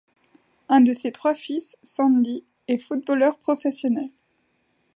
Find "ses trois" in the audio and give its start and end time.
0.93-1.35